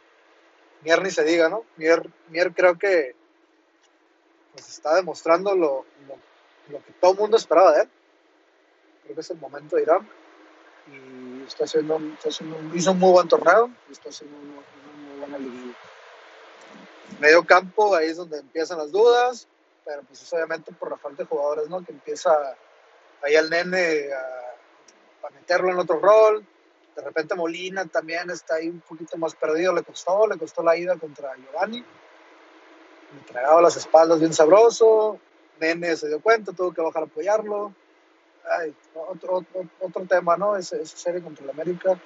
Mier 0.85 1.03
ni 1.03 1.11
se 1.11 1.25
diga, 1.25 1.49
¿no? 1.49 1.65
Mier, 1.77 2.09
Mier 2.29 2.53
creo 2.53 2.79
que 2.79 3.17
pues 4.53 4.69
está 4.69 4.95
demostrando 4.95 5.55
lo, 5.57 5.85
lo, 6.69 6.79
que 6.85 6.93
todo 7.01 7.13
el 7.13 7.19
mundo 7.19 7.37
esperaba 7.37 7.73
de 7.73 7.83
él. 7.83 7.89
Creo 9.03 9.15
que 9.15 9.21
es 9.23 9.31
el 9.31 9.39
momento 9.39 9.77
de 9.77 9.83
Irán. 9.83 10.09
Y 10.87 11.43
está 11.45 11.65
haciendo, 11.65 11.97
está 11.97 12.29
haciendo 12.29 12.59
hizo 12.77 12.93
un 12.93 12.99
muy 12.99 13.13
buen 13.13 13.27
torneo 13.27 13.71
y 13.89 13.93
está 13.93 14.11
haciendo 14.11 14.37
una 14.37 14.47
muy 14.53 15.19
buena 15.19 15.39
liguilla. 15.39 15.75
Medio 17.19 17.45
campo, 17.45 17.97
ahí 17.97 18.11
es 18.11 18.19
donde 18.19 18.39
empiezan 18.39 18.79
las 18.79 18.93
dudas, 18.93 19.49
pero 19.85 20.03
pues 20.03 20.23
es 20.23 20.33
obviamente 20.33 20.73
por 20.73 20.91
la 20.91 20.99
falta 20.99 21.23
de 21.23 21.29
jugadores, 21.29 21.69
¿no? 21.71 21.83
Que 21.83 21.93
empieza 21.93 22.31
ahí 23.23 23.35
al 23.37 23.49
nene 23.49 24.11
a, 24.13 25.27
a 25.27 25.31
meterlo 25.31 25.71
en 25.71 25.79
otro 25.79 25.99
rol, 25.99 26.47
de 26.95 27.03
repente 27.03 27.35
Molina 27.35 27.87
también 27.87 28.31
está 28.31 28.57
ahí 28.57 28.69
un 28.69 28.81
poquito 28.81 29.17
más 29.17 29.35
perdido, 29.35 29.75
le 29.75 29.83
costó, 29.83 30.27
le 30.27 30.39
costó 30.39 30.63
la 30.63 30.77
ida 30.77 30.97
contra 30.97 31.35
Giovanni. 31.37 31.81
Le 31.81 33.19
entregaba 33.19 33.61
las 33.61 33.77
espaldas 33.77 34.21
bien 34.21 34.33
sabroso. 34.33 35.19
Nene 35.61 35.97
se 35.97 36.09
dio 36.09 36.21
cuenta, 36.21 36.53
tuvo 36.53 36.73
que 36.73 36.83
bajar 36.83 37.03
a 37.03 37.07
apoyarlo. 37.07 37.75
Ay, 38.59 38.75
otro, 38.95 39.37
otro, 39.37 39.69
otro, 39.81 40.05
tema, 40.07 40.37
¿no? 40.37 40.57
Esa, 40.57 40.77
esa, 40.77 40.97
serie 40.97 41.23
contra 41.23 41.45
el 41.45 41.51
América, 41.51 41.99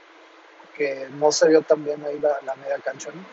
que 0.77 1.09
no 1.11 1.33
se 1.33 1.49
vio 1.49 1.63
tan 1.63 1.85
bien 1.85 2.05
ahí 2.05 2.19
la, 2.21 2.55
media 2.57 2.79
cancha, 2.79 3.11
¿no? 3.13 3.25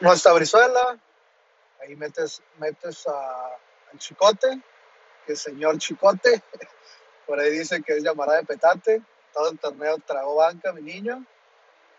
no 0.00 0.12
está 0.12 0.32
Brizuela, 0.32 0.98
ahí 1.80 1.94
metes, 1.96 2.42
metes 2.58 3.06
a, 3.06 3.46
al 3.92 3.98
Chicote, 3.98 4.60
que 5.26 5.36
señor 5.36 5.76
Chicote, 5.76 6.42
por 7.26 7.40
ahí 7.40 7.50
dice 7.50 7.82
que 7.82 7.96
es 7.96 8.02
llamará 8.02 8.34
de 8.34 8.44
petate, 8.44 9.02
todo 9.32 9.50
el 9.50 9.58
torneo 9.58 9.98
tragó 10.06 10.36
banca, 10.36 10.72
mi 10.72 10.82
niño, 10.82 11.24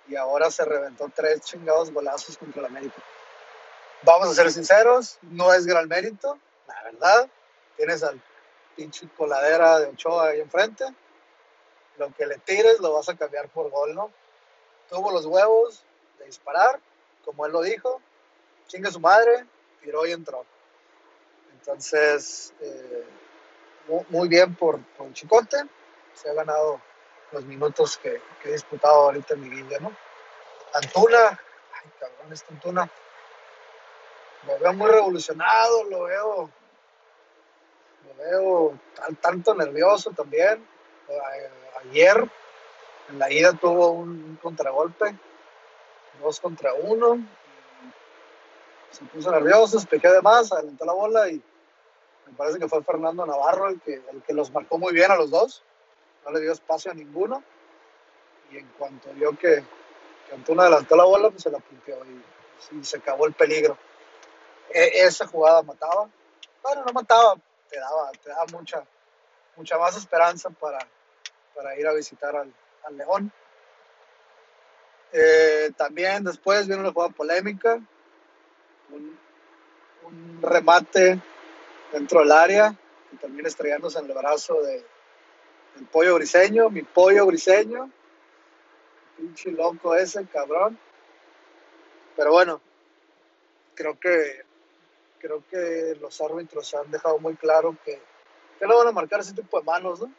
y 0.08 0.16
ahora 0.16 0.50
se 0.50 0.64
reventó 0.66 1.12
tres 1.14 1.42
chingados 1.42 1.92
golazos 1.92 2.38
contra 2.38 2.62
el 2.62 2.68
América. 2.68 3.02
Vamos 4.04 4.30
a 4.30 4.34
ser 4.34 4.52
sinceros, 4.52 5.18
no 5.22 5.54
es 5.54 5.66
gran 5.66 5.88
mérito, 5.88 6.38
la 6.68 6.84
verdad. 6.84 7.30
Tienes 7.76 8.04
al 8.04 8.22
pinche 8.76 9.08
coladera 9.18 9.80
de 9.80 9.88
Ochoa 9.88 10.30
ahí 10.30 10.40
enfrente. 10.40 10.86
Lo 11.98 12.14
que 12.14 12.26
le 12.26 12.38
tires 12.38 12.80
lo 12.80 12.94
vas 12.94 13.10
a 13.10 13.18
cambiar 13.18 13.50
por 13.50 13.70
gol, 13.70 13.96
¿no? 13.96 14.12
Tuvo 14.90 15.12
los 15.12 15.26
huevos 15.26 15.84
de 16.20 16.26
disparar, 16.26 16.80
como 17.26 17.46
él 17.46 17.52
lo 17.52 17.62
dijo, 17.62 18.02
chinga 18.68 18.92
su 18.92 19.00
madre, 19.00 19.46
tiró 19.82 20.06
y 20.06 20.12
entró. 20.12 20.46
Entonces, 21.54 22.54
eh, 22.62 22.97
muy 24.10 24.28
bien 24.28 24.56
por, 24.56 24.80
por 24.98 25.12
Chicote, 25.14 25.58
se 26.14 26.30
ha 26.30 26.34
ganado 26.34 26.82
los 27.32 27.46
minutos 27.46 27.98
que, 27.98 28.22
que 28.42 28.50
he 28.50 28.54
disputado 28.54 29.06
ahorita 29.06 29.34
en 29.34 29.42
mi 29.42 29.50
guía, 29.50 29.80
¿no? 29.80 29.92
Antuna, 30.74 31.30
ay 31.30 31.92
cabrón, 32.00 32.34
este 32.34 32.54
Antuna, 32.54 32.90
lo 34.46 34.60
veo 34.60 34.74
muy 34.74 34.90
revolucionado, 34.90 35.84
lo 35.86 36.04
veo, 36.04 36.50
lo 38.06 38.24
veo 38.24 38.80
tanto 39.22 39.54
nervioso 39.54 40.12
también. 40.12 40.66
Ayer 41.84 42.30
en 43.10 43.20
la 43.20 43.32
ida 43.32 43.54
tuvo 43.54 43.92
un 43.92 44.38
contragolpe, 44.42 45.16
dos 46.22 46.40
contra 46.40 46.74
uno, 46.74 47.20
se 48.92 49.06
puso 49.06 49.32
nervioso, 49.32 49.80
se 49.80 49.98
de 49.98 50.22
más, 50.22 50.52
adelantó 50.52 50.86
la 50.86 50.94
bola 50.94 51.30
y 51.30 51.42
me 52.28 52.34
parece 52.34 52.60
que 52.60 52.68
fue 52.68 52.84
Fernando 52.84 53.26
Navarro 53.26 53.70
el 53.70 53.80
que, 53.82 54.02
el 54.12 54.22
que 54.22 54.34
los 54.34 54.52
marcó 54.52 54.78
muy 54.78 54.94
bien 54.94 55.10
a 55.12 55.16
los 55.16 55.30
dos, 55.32 55.64
no 56.26 56.32
le 56.32 56.42
dio 56.42 56.52
espacio 56.52 56.92
a 56.92 56.94
ninguno 56.94 57.44
y 58.52 58.58
en 58.58 58.68
cuanto 58.78 59.12
vio 59.14 59.32
que, 59.38 59.64
que 60.28 60.36
Antuna 60.36 60.64
adelantó 60.64 60.96
la 60.96 61.06
bola, 61.06 61.30
pues 61.30 61.44
se 61.44 61.52
la 61.52 61.60
punteó 61.60 61.98
y, 62.06 62.84
se 62.84 62.98
acabó 62.98 63.28
el 63.28 63.34
peligro. 63.34 63.78
E, 64.70 65.06
esa 65.06 65.28
jugada 65.28 65.62
mataba, 65.62 66.10
bueno, 66.62 66.84
no 66.86 66.92
mataba, 66.92 67.36
te 67.70 67.80
daba, 67.80 68.12
te 68.12 68.30
daba 68.30 68.46
mucha, 68.52 68.84
mucha 69.56 69.78
más 69.78 69.96
esperanza 69.96 70.50
para, 70.50 70.80
para 71.56 71.78
ir 71.80 71.88
a 71.88 71.94
visitar 71.94 72.36
al, 72.36 72.54
León. 72.92 73.32
Eh, 75.12 75.72
también 75.76 76.24
después 76.24 76.68
viene 76.68 76.82
una 76.82 76.94
jugada 76.94 77.14
polémica, 77.14 77.82
un, 78.92 79.18
remate 80.42 81.20
dentro 81.92 82.20
del 82.20 82.32
área 82.32 82.76
que 83.10 83.18
termina 83.18 83.48
estrellándose 83.48 84.00
en 84.00 84.06
el 84.06 84.14
brazo 84.14 84.62
de, 84.62 84.84
del 85.76 85.86
pollo 85.92 86.16
briseño, 86.16 86.70
mi 86.70 86.84
pollo 86.84 87.26
briseño, 87.26 87.92
pinche 89.18 89.52
loco 89.52 89.96
ese, 89.96 90.26
cabrón. 90.28 90.78
Pero 92.16 92.32
bueno, 92.32 92.62
creo 93.76 94.00
que 94.00 94.46
creo 95.20 95.44
que 95.50 95.98
los 96.00 96.22
árbitros 96.22 96.74
han 96.76 96.92
dejado 96.92 97.18
muy 97.20 97.36
claro 97.36 97.76
que, 97.84 98.00
que 98.60 98.66
van 98.66 98.88
a 98.88 98.92
marcar 98.92 99.20
ese 99.20 99.34
tipo 99.34 99.60
de 99.60 99.66
manos, 99.66 100.02
¿no? 100.02 100.12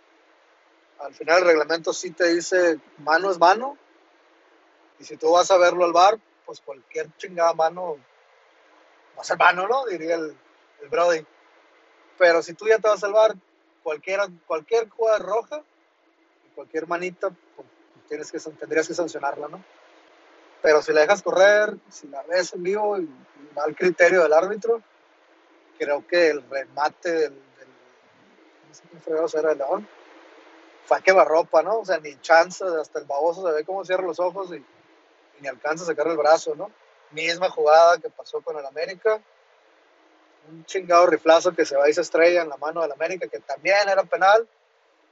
Al 0.98 1.14
final 1.14 1.38
el 1.38 1.46
reglamento 1.46 1.92
sí 1.92 2.10
te 2.10 2.34
dice 2.34 2.80
mano 2.98 3.30
es 3.30 3.38
mano, 3.38 3.78
y 4.98 5.04
si 5.04 5.16
tú 5.16 5.30
vas 5.30 5.50
a 5.50 5.58
verlo 5.58 5.84
al 5.84 5.92
bar, 5.92 6.18
pues 6.44 6.60
cualquier 6.60 7.08
chingada 7.16 7.52
mano 7.54 7.96
va 9.16 9.22
a 9.22 9.25
ser 9.25 9.38
mano, 9.38 9.68
¿no? 9.68 9.87
Diría 9.87 10.16
el, 10.16 10.37
el 10.82 10.88
Brody. 10.88 11.25
Pero 12.18 12.42
si 12.42 12.54
tú 12.54 12.66
ya 12.66 12.78
te 12.78 12.88
vas 12.88 13.02
al 13.04 13.12
bar, 13.12 13.34
cualquier, 13.82 14.20
cualquier 14.46 14.88
jugada 14.88 15.18
roja, 15.18 15.62
cualquier 16.54 16.87
manita, 16.87 17.30
pues 17.54 17.68
tienes 18.08 18.32
que, 18.32 18.38
tendrías 18.38 18.88
que 18.88 18.94
sancionarla, 18.94 19.48
¿no? 19.48 19.62
Pero 20.60 20.82
si 20.82 20.92
la 20.92 21.02
dejas 21.02 21.22
correr, 21.22 21.76
si 21.88 22.08
la 22.08 22.22
ves 22.25 22.52
en 22.54 22.62
vivo 22.62 22.98
y, 22.98 23.08
va 23.56 23.64
al 23.64 23.76
criterio 23.76 24.22
del 24.22 24.32
árbitro, 24.32 24.82
creo 25.78 26.06
que 26.06 26.30
el 26.30 26.42
remate 26.50 27.12
del, 27.12 27.30
del 27.30 27.68
no 28.68 28.75
sé 28.75 28.82
quién 28.90 29.00
fregado 29.00 29.28
era 29.38 29.52
el 29.52 29.58
León, 29.58 29.88
fue 30.84 31.02
que 31.02 31.12
barropa, 31.12 31.62
¿no? 31.62 31.78
O 31.78 31.84
sea, 31.84 31.98
ni 31.98 32.18
chance, 32.20 32.64
hasta 32.64 32.98
el 32.98 33.04
baboso 33.04 33.46
se 33.46 33.54
ve 33.54 33.64
cómo 33.64 33.84
cierra 33.84 34.02
los 34.02 34.18
ojos 34.18 34.50
y, 34.50 34.56
y, 34.56 34.64
ni 35.40 35.48
alcanza 35.48 35.84
a 35.84 35.87
sacar 35.87 36.08
el 36.08 36.16
brazo, 36.16 36.54
¿no? 36.56 36.70
Misma 37.12 37.48
jugada 37.50 37.98
que 37.98 38.10
pasó 38.10 38.40
con 38.40 38.58
el 38.58 38.66
América, 38.66 39.20
un 40.50 40.64
chingado 40.64 41.07
riflazo 41.07 41.52
que 41.52 41.64
se 41.64 41.76
va 41.76 41.88
y 41.88 41.92
se 41.92 42.00
estrella 42.00 42.42
en 42.42 42.49
la 42.49 42.57
mano 42.57 42.83
del 42.83 42.92
América, 42.92 43.28
que 43.28 43.40
también 43.40 43.88
era 43.88 44.02
penal, 44.04 44.47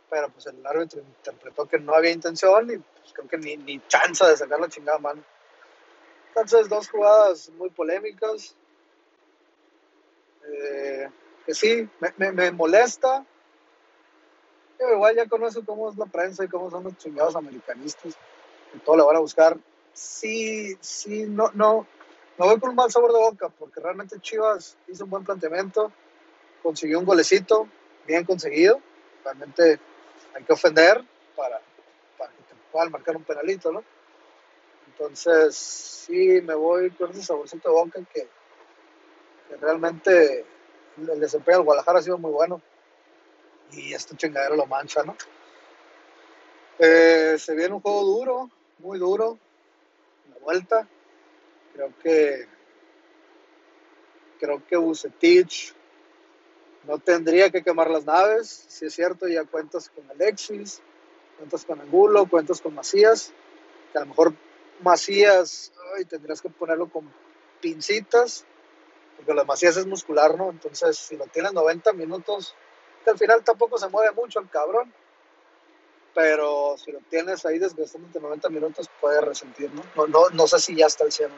pero 0.08 0.28
pues 0.30 0.46
el 0.46 0.64
árbitro 0.66 1.00
interpretó 1.00 1.66
que 1.66 1.78
no 1.78 1.94
había 1.94 2.12
intención 2.12 2.70
y 2.70 2.78
pues 2.78 3.12
creo 3.12 3.28
que 3.28 3.38
ni, 3.38 3.56
ni 3.56 3.80
chance 3.88 4.24
de 4.24 4.36
sacar 4.36 4.60
la 4.60 4.68
chingada 4.68 4.98
mano. 4.98 5.22
Entonces, 6.28 6.68
dos 6.68 6.88
jugadas 6.90 7.48
muy 7.56 7.70
polémicas. 7.70 8.54
Eh, 10.46 11.08
que 11.46 11.54
sí, 11.54 11.88
me, 11.98 12.12
me, 12.18 12.32
me 12.32 12.50
molesta. 12.50 13.24
Pero 14.76 14.92
igual 14.92 15.16
ya 15.16 15.26
conozco 15.26 15.64
cómo 15.64 15.90
es 15.90 15.96
la 15.96 16.04
prensa 16.04 16.44
y 16.44 16.48
cómo 16.48 16.70
son 16.70 16.84
los 16.84 16.96
chingados 16.98 17.34
americanistas. 17.36 18.14
Que 18.72 18.78
todo 18.80 18.96
lo 18.96 19.06
van 19.06 19.16
a 19.16 19.20
buscar. 19.20 19.56
Sí, 19.94 20.76
sí, 20.80 21.24
no, 21.26 21.50
no, 21.54 21.86
no 22.38 22.46
voy 22.46 22.60
con 22.60 22.70
un 22.70 22.76
mal 22.76 22.90
sabor 22.90 23.12
de 23.12 23.18
boca, 23.18 23.48
porque 23.48 23.80
realmente 23.80 24.20
Chivas 24.20 24.76
hizo 24.88 25.04
un 25.04 25.10
buen 25.10 25.24
planteamiento, 25.24 25.90
consiguió 26.62 26.98
un 26.98 27.04
golecito, 27.04 27.68
bien 28.06 28.24
conseguido. 28.24 28.80
Realmente 29.24 29.80
hay 30.34 30.44
que 30.44 30.52
ofender 30.52 31.02
para, 31.34 31.60
para 32.18 32.30
que 32.32 32.42
te 32.42 32.54
puedan 32.70 32.90
marcar 32.90 33.16
un 33.16 33.24
penalito, 33.24 33.72
¿no? 33.72 33.82
Entonces, 34.86 35.56
sí, 35.56 36.40
me 36.42 36.54
voy 36.54 36.90
con 36.90 37.10
ese 37.10 37.22
saborcito 37.22 37.68
de 37.68 37.74
boca 37.74 38.00
que, 38.12 38.28
que 39.48 39.56
realmente 39.56 40.44
el 40.96 41.20
desempeño 41.20 41.58
del 41.58 41.64
Guadalajara 41.64 41.98
ha 41.98 42.02
sido 42.02 42.18
muy 42.18 42.30
bueno 42.30 42.60
y 43.72 43.92
este 43.92 44.16
chingadero 44.16 44.56
lo 44.56 44.66
mancha, 44.66 45.02
¿no? 45.02 45.16
Eh, 46.78 47.36
se 47.38 47.54
viene 47.54 47.74
un 47.74 47.80
juego 47.80 48.02
duro, 48.02 48.50
muy 48.78 48.98
duro, 48.98 49.38
la 50.30 50.38
vuelta. 50.38 50.88
Creo 51.76 51.92
que 52.02 52.46
creo 54.40 54.62
que 54.66 54.76
Bucetich 54.78 55.74
no 56.84 56.98
tendría 56.98 57.50
que 57.50 57.62
quemar 57.62 57.90
las 57.90 58.06
naves. 58.06 58.64
Si 58.68 58.86
es 58.86 58.94
cierto, 58.94 59.28
ya 59.28 59.44
cuentas 59.44 59.90
con 59.90 60.10
Alexis, 60.10 60.80
cuentas 61.36 61.66
con 61.66 61.78
Angulo, 61.78 62.26
cuentas 62.26 62.62
con 62.62 62.74
Macías, 62.74 63.30
que 63.92 63.98
a 63.98 64.02
lo 64.02 64.06
mejor 64.06 64.32
Macías 64.80 65.70
tendrías 66.08 66.40
que 66.40 66.48
ponerlo 66.48 66.88
con 66.88 67.12
pincitas, 67.60 68.46
porque 69.16 69.34
lo 69.34 69.40
de 69.40 69.46
Macías 69.46 69.76
es 69.76 69.86
muscular, 69.86 70.34
¿no? 70.38 70.48
Entonces, 70.48 70.96
si 70.96 71.16
lo 71.18 71.26
tienes 71.26 71.52
90 71.52 71.92
minutos, 71.92 72.54
que 73.04 73.10
al 73.10 73.18
final 73.18 73.44
tampoco 73.44 73.76
se 73.76 73.88
mueve 73.88 74.12
mucho 74.12 74.40
el 74.40 74.48
cabrón, 74.48 74.92
pero 76.14 76.76
si 76.78 76.92
lo 76.92 77.00
tienes 77.10 77.44
ahí 77.44 77.58
desgastándote 77.58 78.18
90 78.18 78.48
minutos, 78.48 78.88
puede 78.98 79.20
resentir, 79.20 79.70
¿no? 79.74 79.82
No, 79.94 80.06
no, 80.06 80.30
no 80.30 80.46
sé 80.46 80.58
si 80.58 80.74
ya 80.74 80.86
está 80.86 81.04
el 81.04 81.12
cielo. 81.12 81.34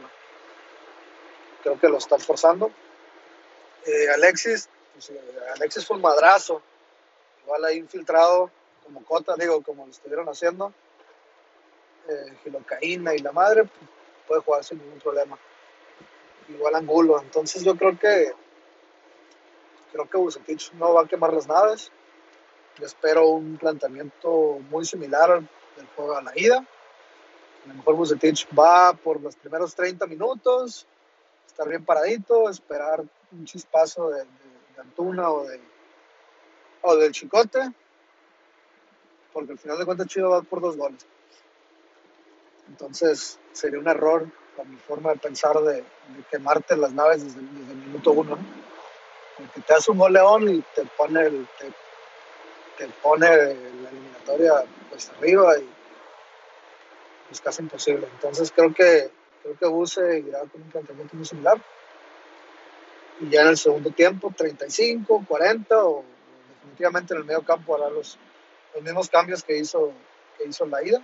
Creo 1.63 1.79
que 1.79 1.89
lo 1.89 1.99
están 1.99 2.21
forzando. 2.21 2.71
Eh, 3.87 4.09
Alexis, 4.15 4.69
pues, 4.93 5.13
Alexis 5.55 5.87
fue 5.87 5.97
un 5.97 6.03
madrazo, 6.03 6.63
igual 7.45 7.65
ahí 7.65 7.79
infiltrado 7.79 8.51
como 8.85 9.05
Cota, 9.05 9.35
digo, 9.37 9.63
como 9.63 9.85
lo 9.85 9.91
estuvieron 9.91 10.29
haciendo, 10.29 10.73
eh, 12.09 12.39
gilocaína 12.43 13.15
y 13.15 13.19
la 13.19 13.33
madre, 13.33 13.65
pues, 13.65 13.91
puede 14.27 14.41
jugar 14.43 14.65
sin 14.65 14.79
ningún 14.79 14.99
problema. 14.99 15.39
Igual 16.49 16.75
Angulo, 16.75 17.21
entonces 17.21 17.63
yo 17.63 17.77
creo 17.77 17.99
que 17.99 18.33
creo 19.93 20.09
que 20.09 20.17
Bucetich 20.17 20.73
no 20.75 20.95
va 20.95 21.03
a 21.03 21.07
quemar 21.07 21.33
las 21.33 21.47
naves. 21.47 21.91
Yo 22.79 22.87
espero 22.87 23.29
un 23.29 23.59
planteamiento 23.59 24.59
muy 24.71 24.85
similar 24.85 25.43
del 25.77 25.87
juego 25.97 26.17
a 26.17 26.23
la 26.23 26.33
ida. 26.37 26.59
A 26.59 27.69
lo 27.69 27.75
mejor 27.75 27.97
Bucetich 27.97 28.47
va 28.57 28.93
por 28.95 29.21
los 29.21 29.37
primeros 29.37 29.75
30 29.75 30.07
minutos, 30.07 30.87
estar 31.49 31.69
bien 31.69 31.85
paradito, 31.85 32.49
esperar 32.49 33.03
un 33.33 33.45
chispazo 33.45 34.11
de, 34.11 34.21
de, 34.21 34.81
Antuna 34.81 35.29
o, 35.31 35.45
de, 35.45 35.61
o 36.83 36.95
del 36.95 37.11
Chicote, 37.11 37.73
porque 39.33 39.53
al 39.53 39.59
final 39.59 39.77
de 39.77 39.85
cuentas 39.85 40.07
Chido 40.07 40.31
va 40.31 40.43
por 40.43 40.61
dos 40.61 40.77
goles. 40.77 41.05
Entonces 42.69 43.41
sería 43.53 43.81
un 43.81 43.89
error 43.89 44.31
con 44.57 44.71
mi 44.71 44.77
forma 44.77 45.11
de 45.11 45.17
pensar 45.17 45.59
de, 45.61 45.85
quemarte 46.31 46.77
las 46.77 46.93
naves 46.93 47.25
desde, 47.25 47.41
el 47.41 47.77
minuto 47.77 48.13
uno. 48.13 48.37
¿no? 48.37 48.43
Porque 49.37 49.61
te 49.63 49.75
hace 49.75 49.91
un 49.91 49.99
gol 49.99 50.13
León 50.13 50.49
y 50.49 50.61
te 50.75 50.85
pone, 50.97 51.23
el, 51.23 51.49
te, 51.59 51.73
te, 52.77 52.93
pone 53.03 53.29
la 53.29 53.89
eliminatoria 53.91 54.65
pues 54.91 55.09
arriba 55.11 55.59
y 55.59 55.69
es 57.31 57.41
casi 57.41 57.63
imposible. 57.63 58.09
Entonces 58.15 58.53
creo 58.55 58.73
que 58.73 59.11
Creo 59.49 59.59
que 59.59 59.67
Buse 59.67 60.19
irá 60.19 60.41
con 60.41 60.61
un 60.61 60.71
planteamiento 60.71 61.17
muy 61.17 61.25
similar. 61.25 61.59
Y 63.21 63.31
ya 63.31 63.41
en 63.43 63.49
el 63.49 63.57
segundo 63.57 63.91
tiempo, 63.91 64.33
35, 64.37 65.25
40 65.27 65.85
o 65.85 66.05
definitivamente 66.55 67.15
en 67.15 67.21
el 67.21 67.25
medio 67.25 67.43
campo 67.43 67.75
hará 67.75 67.89
los, 67.89 68.19
los 68.75 68.83
mismos 68.83 69.09
cambios 69.09 69.43
que 69.43 69.57
hizo, 69.57 69.93
que 70.37 70.45
hizo 70.45 70.65
en 70.65 70.71
la 70.71 70.83
ida. 70.85 71.03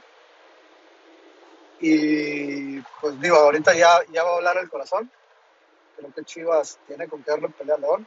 Y 1.80 2.80
pues 3.00 3.18
digo, 3.18 3.36
ahorita 3.36 3.74
ya, 3.74 4.00
ya 4.12 4.22
va 4.22 4.32
a 4.32 4.36
hablar 4.36 4.58
el 4.58 4.68
corazón. 4.68 5.10
Creo 5.96 6.12
que 6.12 6.24
Chivas 6.24 6.78
tiene 6.86 7.08
con 7.08 7.22
qué 7.22 7.30
darle 7.30 7.48
pelea 7.48 7.76
a 7.76 7.78
León. 7.78 8.06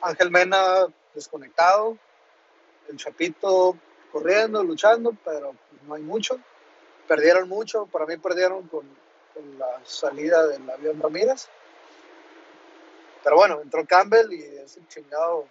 Ángel 0.00 0.30
Mena 0.30 0.86
desconectado. 1.14 1.98
El 2.88 2.96
Chapito 2.96 3.76
corriendo, 4.10 4.64
luchando, 4.64 5.14
pero 5.24 5.54
pues, 5.70 5.82
no 5.86 5.94
hay 5.94 6.02
mucho. 6.02 6.40
Perdieron 7.08 7.48
mucho. 7.48 7.86
Para 7.86 8.06
mí 8.06 8.16
perdieron 8.16 8.68
con, 8.68 8.86
la 9.58 9.80
salida 9.84 10.46
del 10.46 10.68
avión 10.68 11.00
Ramírez. 11.00 11.48
Pero 13.24 13.36
bueno, 13.36 13.60
entró 13.60 13.86
Campbell 13.86 14.32
y 14.32 14.42
ese 14.42 14.80
chingado, 14.88 15.46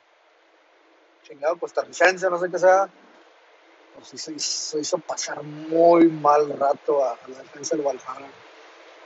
chingado 1.24 1.58
costarricense, 1.58 2.30
no 2.30 2.38
sé 2.38 2.52
qué 2.52 2.60
sea, 2.60 2.90
pues 3.96 4.14
hizo, 4.14 4.32
hizo, 4.32 4.80
hizo 4.80 4.98
pasar 5.00 5.42
muy 5.42 6.08
mal 6.08 6.58
rato 6.60 7.04
a, 7.04 7.14
a 7.14 7.28
la 7.28 7.40
defensa 7.40 7.76
del 7.76 7.84
Guadalajara. 7.84 8.28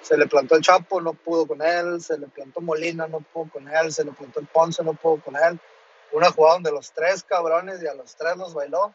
Se 0.01 0.17
le 0.17 0.27
plantó 0.27 0.55
el 0.55 0.61
Chapo, 0.61 1.01
no 1.01 1.13
pudo 1.13 1.47
con 1.47 1.61
él, 1.61 2.01
se 2.01 2.17
le 2.17 2.27
plantó 2.27 2.61
Molina, 2.61 3.07
no 3.07 3.21
pudo 3.21 3.49
con 3.51 3.67
él, 3.67 3.91
se 3.91 4.03
le 4.03 4.11
plantó 4.11 4.39
el 4.39 4.47
Ponce, 4.47 4.83
no 4.83 4.93
pudo 4.93 5.21
con 5.21 5.35
él. 5.35 5.59
Una 6.11 6.31
jugada 6.31 6.55
donde 6.55 6.71
los 6.71 6.91
tres 6.91 7.23
cabrones 7.23 7.81
y 7.81 7.87
a 7.87 7.93
los 7.93 8.15
tres 8.15 8.37
los 8.37 8.53
bailó. 8.53 8.93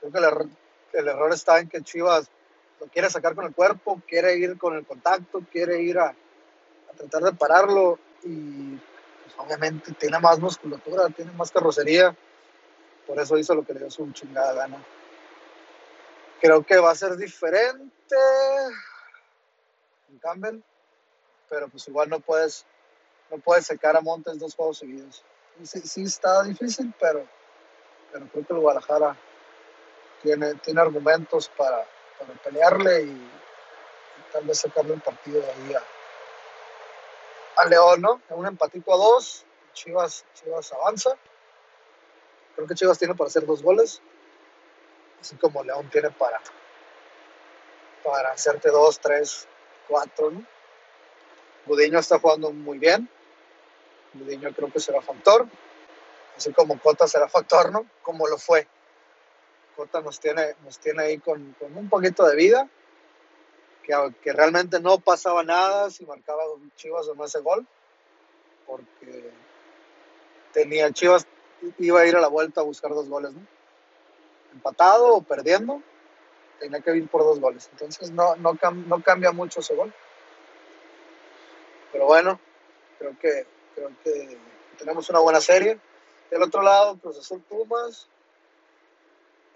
Creo 0.00 0.12
que 0.12 0.18
el, 0.18 0.24
error, 0.24 0.46
el 0.92 1.08
error 1.08 1.32
está 1.32 1.58
en 1.58 1.68
que 1.68 1.82
Chivas 1.82 2.30
lo 2.80 2.86
quiere 2.86 3.10
sacar 3.10 3.34
con 3.34 3.46
el 3.46 3.54
cuerpo, 3.54 4.00
quiere 4.06 4.36
ir 4.36 4.56
con 4.58 4.76
el 4.76 4.86
contacto, 4.86 5.42
quiere 5.50 5.80
ir 5.82 5.98
a, 5.98 6.14
tratar 6.96 7.22
de 7.22 7.32
pararlo 7.32 7.98
y 8.24 8.74
pues, 8.74 9.34
obviamente 9.38 9.92
tiene 9.92 10.18
más 10.18 10.38
musculatura, 10.40 11.08
tiene 11.10 11.32
más 11.32 11.50
carrocería. 11.50 12.16
Por 13.06 13.18
eso 13.20 13.38
hizo 13.38 13.54
lo 13.54 13.64
que 13.64 13.72
le 13.72 13.80
dio 13.80 13.90
su 13.90 14.10
chingada 14.12 14.52
gana. 14.52 14.84
Creo 16.40 16.64
que 16.64 16.78
va 16.78 16.90
a 16.90 16.96
ser 16.96 17.16
diferente 17.16 18.16
en 20.10 20.18
Campbell, 20.18 20.60
pero 21.48 21.68
pues 21.68 21.86
igual 21.88 22.08
no 22.08 22.20
puedes, 22.20 22.66
no 23.30 23.38
puedes 23.38 23.66
secar 23.66 23.96
a 23.96 24.00
Montes 24.00 24.38
dos 24.38 24.54
juegos 24.54 24.78
seguidos. 24.78 25.24
Sí, 25.62 25.80
sí 25.80 26.02
está 26.02 26.42
difícil, 26.44 26.92
pero, 27.00 27.26
pero 28.12 28.26
creo 28.28 28.46
que 28.46 28.52
el 28.52 28.60
Guadalajara 28.60 29.16
tiene, 30.22 30.54
tiene 30.54 30.80
argumentos 30.80 31.48
para, 31.56 31.84
para 32.18 32.32
pelearle 32.34 33.02
y, 33.02 33.30
tal 34.32 34.44
vez 34.44 34.58
sacarle 34.58 34.92
un 34.92 35.00
partido 35.00 35.40
de 35.40 35.50
ahí 35.50 35.74
a, 37.56 37.64
León, 37.66 38.02
¿no? 38.02 38.20
Un 38.30 38.46
empatito 38.46 38.92
a 38.92 38.96
dos, 38.96 39.44
Chivas, 39.72 40.24
Chivas 40.34 40.72
avanza. 40.72 41.16
Creo 42.54 42.68
que 42.68 42.74
Chivas 42.74 42.98
tiene 42.98 43.14
para 43.14 43.28
hacer 43.28 43.46
dos 43.46 43.62
goles, 43.62 44.00
así 45.20 45.36
como 45.36 45.64
León 45.64 45.88
tiene 45.90 46.10
para, 46.10 46.40
para 48.04 48.30
hacerte 48.30 48.70
dos, 48.70 49.00
tres, 49.00 49.48
cuatro, 49.88 50.30
¿no? 50.30 50.44
Budiño 51.68 51.98
está 51.98 52.18
jugando 52.18 52.50
muy 52.50 52.78
bien. 52.78 53.08
Budiño 54.14 54.52
creo 54.54 54.72
que 54.72 54.80
será 54.80 55.02
factor. 55.02 55.46
Así 56.36 56.52
como 56.52 56.80
Cota 56.80 57.06
será 57.06 57.28
factor, 57.28 57.70
¿no? 57.70 57.86
Como 58.02 58.26
lo 58.26 58.38
fue. 58.38 58.66
Cota 59.78 60.00
nos 60.00 60.18
tiene, 60.18 60.56
nos 60.64 60.80
tiene 60.80 61.04
ahí 61.04 61.18
con, 61.18 61.54
un 61.60 61.88
poquito 61.88 62.26
de 62.26 62.34
vida. 62.34 62.68
Que, 63.84 64.32
realmente 64.32 64.80
no 64.80 64.98
pasaba 64.98 65.44
nada 65.44 65.88
si 65.88 66.04
marcaba 66.04 66.42
Chivas 66.74 67.06
o 67.06 67.14
no 67.14 67.24
ese 67.24 67.38
gol. 67.38 67.64
Porque 68.66 69.30
tenía 70.52 70.90
Chivas, 70.92 71.28
iba 71.78 72.00
a 72.00 72.06
ir 72.06 72.16
a 72.16 72.20
la 72.20 72.26
vuelta 72.26 72.60
a 72.60 72.64
buscar 72.64 72.90
dos 72.90 73.08
goles, 73.08 73.32
¿no? 73.34 73.40
Empatado 74.52 75.14
o 75.14 75.22
perdiendo, 75.22 75.80
tenía 76.58 76.80
que 76.80 76.96
ir 76.96 77.08
por 77.08 77.22
dos 77.22 77.38
goles. 77.38 77.68
Entonces 77.70 78.10
no, 78.10 78.34
no, 78.34 78.58
no 78.72 79.00
cambia 79.00 79.30
mucho 79.30 79.60
ese 79.60 79.76
gol. 79.76 79.94
Pero 81.92 82.06
bueno, 82.06 82.40
creo 82.98 83.16
que, 83.16 83.46
creo 83.76 83.92
que 84.02 84.38
tenemos 84.76 85.08
una 85.08 85.20
buena 85.20 85.40
serie. 85.40 85.78
Del 86.32 86.42
otro 86.42 86.62
lado, 86.62 86.98
Cruz 86.98 87.18
Azul 87.20 87.40
Pumas. 87.48 88.08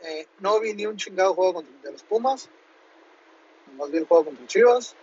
Eh, 0.02 0.26
no 0.40 0.58
vi 0.58 0.74
ni 0.74 0.86
un 0.86 0.96
chingado 0.96 1.34
juego 1.34 1.54
contra, 1.54 1.72
de 1.82 1.92
los 1.92 2.02
Pumas. 2.02 2.48
Más 3.76 3.90
bien 3.90 4.04
juego 4.06 4.24
contra 4.24 4.46
Chivas. 4.46 4.96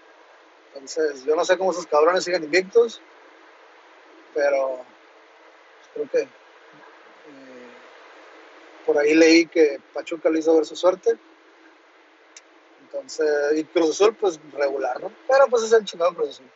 Entonces, 0.73 1.23
yo 1.25 1.35
no 1.35 1.45
sé 1.45 1.57
cómo 1.57 1.71
esos 1.71 1.87
cabrones 1.87 2.23
siguen 2.23 2.43
invictos. 2.43 3.01
Pero 4.33 4.79
creo 5.93 6.09
que 6.09 6.21
eh, 6.21 6.27
por 8.85 8.97
ahí 8.97 9.15
leí 9.15 9.47
que 9.47 9.79
Pachuca 9.93 10.29
le 10.29 10.39
hizo 10.39 10.55
ver 10.55 10.65
su 10.65 10.75
suerte. 10.75 11.17
Entonces, 12.81 13.57
y 13.57 13.63
Cruz 13.65 13.91
Azul, 13.91 14.15
pues 14.15 14.39
regular, 14.53 14.99
¿no? 15.01 15.11
Pero 15.27 15.47
pues 15.47 15.63
es 15.63 15.71
el 15.71 15.85
chingado 15.85 16.13
Cruz 16.13 16.29
Azul. 16.29 16.51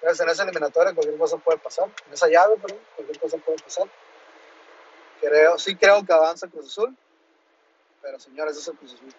Entonces, 0.00 0.20
en 0.20 0.30
esa 0.30 0.42
eliminatoria 0.44 0.94
cualquier 0.94 1.18
cosa 1.18 1.36
puede 1.38 1.58
pasar. 1.58 1.88
En 2.06 2.12
esa 2.12 2.28
llave, 2.28 2.56
perdón, 2.56 2.80
cualquier 2.96 3.18
cosa 3.18 3.38
puede 3.38 3.58
pasar. 3.62 3.88
Creo, 5.20 5.58
sí 5.58 5.76
creo 5.76 6.04
que 6.04 6.12
avanza 6.12 6.48
Cruz 6.48 6.66
Azul. 6.66 6.96
Pero 8.02 8.18
señores, 8.18 8.56
es 8.56 8.70
Cruz 8.78 8.94
Azul. 8.94 9.14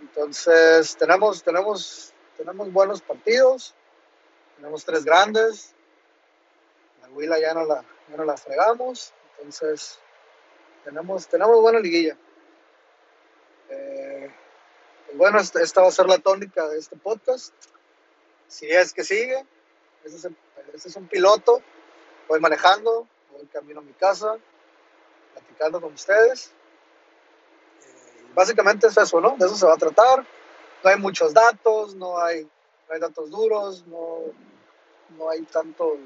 Entonces, 0.00 0.96
tenemos, 0.96 1.42
tenemos, 1.42 2.12
tenemos 2.36 2.72
buenos 2.72 3.00
partidos. 3.02 3.74
Tenemos 4.56 4.84
tres 4.84 5.04
grandes. 5.04 5.74
La 7.02 7.08
Huila 7.10 7.38
ya 7.38 7.54
no 7.54 7.64
la, 7.64 7.84
ya 8.08 8.16
no 8.16 8.24
la 8.24 8.36
fregamos. 8.36 9.12
Entonces, 9.38 9.98
tenemos, 10.84 11.26
tenemos 11.26 11.60
buena 11.60 11.80
liguilla. 11.80 12.16
Eh, 13.70 14.30
bueno, 15.14 15.38
esta 15.38 15.80
va 15.80 15.88
a 15.88 15.92
ser 15.92 16.06
la 16.06 16.18
tónica 16.18 16.68
de 16.68 16.78
este 16.78 16.96
podcast. 16.96 17.52
Si 18.48 18.66
es 18.66 18.92
que 18.92 19.04
sigue, 19.04 19.44
este 20.04 20.18
es, 20.18 20.24
el, 20.24 20.36
este 20.74 20.88
es 20.88 20.96
un 20.96 21.08
piloto. 21.08 21.62
Voy 22.28 22.40
manejando, 22.40 23.06
voy 23.32 23.46
camino 23.46 23.80
a 23.80 23.82
mi 23.82 23.92
casa, 23.92 24.36
platicando 25.32 25.80
con 25.80 25.94
ustedes. 25.94 26.52
Básicamente 28.34 28.88
es 28.88 28.96
eso, 28.96 29.20
¿no? 29.20 29.36
De 29.36 29.46
eso 29.46 29.56
se 29.56 29.66
va 29.66 29.74
a 29.74 29.78
tratar. 29.78 30.26
No 30.82 30.90
hay 30.90 30.98
muchos 30.98 31.32
datos, 31.32 31.94
no 31.94 32.18
hay, 32.18 32.42
no 32.42 32.94
hay 32.94 33.00
datos 33.00 33.30
duros, 33.30 33.86
no, 33.86 34.18
no 35.16 35.30
hay 35.30 35.42
tantos, 35.42 35.98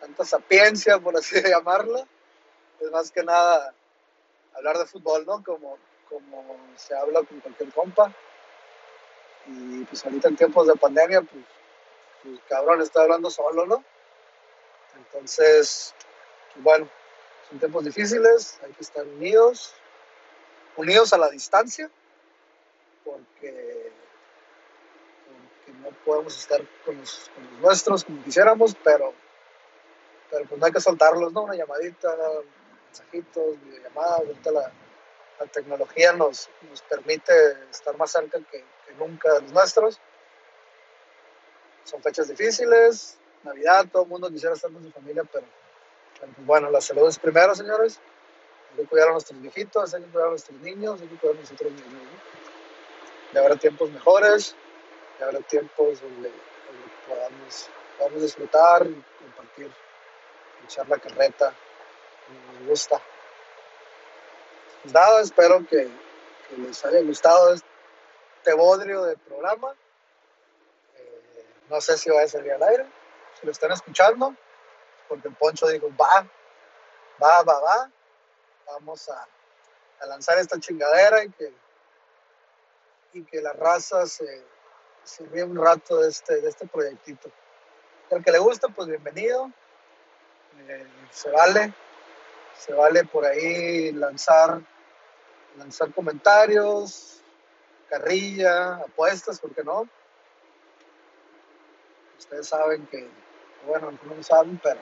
tanta 0.00 0.24
sapiencia, 0.24 0.98
por 0.98 1.16
así 1.16 1.40
llamarla. 1.42 2.06
Es 2.80 2.90
más 2.90 3.10
que 3.10 3.22
nada 3.22 3.74
hablar 4.54 4.78
de 4.78 4.86
fútbol, 4.86 5.24
¿no? 5.26 5.42
Como, 5.44 5.78
como 6.08 6.58
se 6.76 6.96
habla 6.96 7.22
con 7.22 7.40
cualquier 7.40 7.72
compa. 7.72 8.12
Y 9.46 9.84
pues 9.84 10.04
ahorita 10.04 10.28
en 10.28 10.36
tiempos 10.36 10.66
de 10.66 10.74
pandemia, 10.74 11.22
pues, 11.22 11.44
pues 12.22 12.40
cabrón, 12.48 12.80
está 12.80 13.02
hablando 13.02 13.30
solo, 13.30 13.66
¿no? 13.66 13.84
Entonces, 14.96 15.94
bueno, 16.56 16.88
son 17.48 17.58
tiempos 17.58 17.84
difíciles, 17.84 18.58
hay 18.62 18.72
que 18.72 18.82
estar 18.82 19.04
unidos, 19.06 19.74
unidos 20.76 21.12
a 21.12 21.18
la 21.18 21.28
distancia, 21.28 21.90
porque, 23.04 23.92
porque 25.26 25.78
no 25.80 25.90
podemos 26.04 26.38
estar 26.38 26.60
con 26.84 26.98
los, 26.98 27.30
con 27.34 27.44
los, 27.44 27.60
nuestros 27.60 28.04
como 28.04 28.22
quisiéramos, 28.24 28.76
pero, 28.82 29.12
pero 30.30 30.46
pues 30.46 30.60
no 30.60 30.66
hay 30.66 30.72
que 30.72 30.80
soltarlos, 30.80 31.32
¿no? 31.32 31.42
Una 31.42 31.54
llamadita, 31.54 32.16
mensajitos, 32.86 33.60
videollamadas, 33.62 34.20
ahorita 34.20 34.50
la, 34.50 34.72
tecnología 35.52 36.12
nos, 36.12 36.48
nos, 36.70 36.82
permite 36.82 37.32
estar 37.68 37.96
más 37.96 38.12
cerca 38.12 38.38
que, 38.48 38.64
nunca 38.96 39.32
de 39.34 39.40
los 39.42 39.52
nuestros. 39.52 39.98
Son 41.82 42.00
fechas 42.00 42.28
difíciles, 42.28 43.18
Navidad, 43.42 43.86
todo 43.90 44.04
el 44.04 44.08
mundo 44.08 44.30
quisiera 44.30 44.54
estar 44.54 44.70
con 44.70 44.84
su 44.84 44.92
familia, 44.92 45.24
pero, 45.24 45.44
pues 46.20 46.46
bueno, 46.46 46.70
la 46.70 46.80
salud 46.80 47.08
es 47.08 47.18
primero, 47.18 47.56
señores. 47.56 48.00
Hay 48.72 48.78
que 48.78 48.86
cuidar 48.86 49.08
a 49.08 49.12
nuestros 49.12 49.40
viejitos, 49.40 49.94
hay 49.94 50.02
que 50.02 50.10
cuidar 50.10 50.28
a 50.28 50.30
nuestros 50.30 50.60
niños, 50.60 51.00
hay 51.00 51.08
que 51.08 51.16
cuidar 51.16 51.36
a 51.36 51.40
nosotros 51.40 51.72
mismos. 51.72 51.92
¿no? 51.92 53.32
Ya 53.32 53.40
habrá 53.40 53.56
tiempos 53.56 53.90
mejores, 53.90 54.56
ya 55.18 55.26
habrá 55.26 55.40
tiempos 55.40 56.00
donde, 56.00 56.30
donde 56.30 57.28
podamos, 57.98 58.22
disfrutar 58.22 58.86
y 58.86 59.04
compartir, 59.22 59.70
echar 60.64 60.88
la 60.88 60.98
carreta, 60.98 61.54
como 62.26 62.58
nos 62.58 62.68
gusta 62.68 63.00
pues 64.82 64.94
nada, 64.94 65.20
espero 65.20 65.64
que, 65.66 65.88
les 66.56 66.84
haya 66.84 67.00
gustado 67.02 67.54
este 67.54 68.52
bodrio 68.52 69.04
del 69.04 69.16
programa. 69.18 69.74
Eh, 70.96 71.46
no 71.70 71.80
sé 71.80 71.96
si 71.96 72.10
va 72.10 72.22
a 72.22 72.28
salir 72.28 72.52
al 72.52 72.62
aire, 72.64 72.86
si 73.38 73.46
lo 73.46 73.52
están 73.52 73.70
escuchando, 73.72 74.34
porque 75.08 75.30
Poncho 75.30 75.68
dijo, 75.68 75.88
va, 75.98 76.26
va, 77.22 77.42
va, 77.42 77.60
va, 77.60 77.90
vamos 78.66 79.08
a, 79.08 79.26
lanzar 80.06 80.36
esta 80.38 80.58
chingadera 80.58 81.22
y 81.22 81.30
que, 81.30 81.52
y 83.12 83.24
que 83.24 83.40
la 83.40 83.52
raza 83.52 84.04
se, 84.06 84.44
se 85.04 85.22
un 85.44 85.56
rato 85.56 86.00
de 86.00 86.08
este, 86.08 86.40
de 86.40 86.48
este 86.48 86.66
proyectito. 86.66 87.30
El 88.10 88.24
que 88.24 88.32
le 88.32 88.38
gusta, 88.38 88.68
pues 88.68 88.88
bienvenido. 88.88 89.50
Eh, 90.68 90.86
se 91.10 91.30
vale, 91.30 91.72
se 92.58 92.74
vale 92.74 93.04
por 93.04 93.24
ahí 93.24 93.92
lanzar, 93.92 94.60
lanzar 95.56 95.92
comentarios, 95.94 97.22
carrilla, 97.88 98.76
apuestas, 98.76 99.38
¿por 99.38 99.54
qué 99.54 99.62
no? 99.62 99.88
Ustedes 102.18 102.48
saben 102.48 102.86
que, 102.86 103.08
bueno, 103.66 103.92
no 104.02 104.22
saben, 104.22 104.60
pero, 104.62 104.80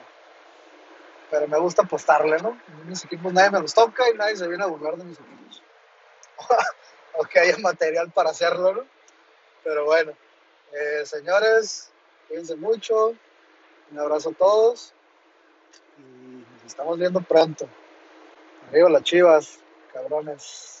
pero 1.31 1.47
me 1.47 1.57
gusta 1.57 1.83
apostarle, 1.83 2.37
¿no? 2.39 2.59
mis 2.85 3.05
equipos 3.05 3.31
nadie 3.31 3.51
me 3.51 3.61
los 3.61 3.73
toca 3.73 4.09
y 4.09 4.13
nadie 4.15 4.35
se 4.35 4.47
viene 4.49 4.63
a 4.65 4.67
burlar 4.67 4.97
de 4.97 5.05
mis 5.05 5.17
equipos. 5.17 5.63
o 7.17 7.23
que 7.23 7.39
haya 7.39 7.57
material 7.57 8.11
para 8.11 8.31
hacerlo, 8.31 8.73
¿no? 8.73 8.85
Pero 9.63 9.85
bueno, 9.85 10.11
eh, 10.73 11.05
señores, 11.05 11.89
cuídense 12.27 12.55
mucho. 12.55 13.13
Un 13.91 13.99
abrazo 13.99 14.29
a 14.29 14.33
todos. 14.33 14.93
Y 15.97 16.01
nos 16.01 16.65
estamos 16.65 16.97
viendo 16.99 17.21
pronto. 17.21 17.67
Arriba 18.69 18.89
las 18.89 19.03
chivas, 19.03 19.59
cabrones. 19.93 20.80